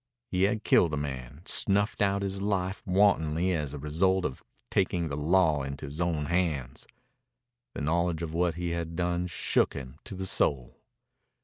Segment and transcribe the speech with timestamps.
[0.31, 5.09] He had killed a man, snuffed out his life wantonly as a result of taking
[5.09, 6.87] the law into his own hands.
[7.75, 10.81] The knowledge of what he had done shook him to the soul.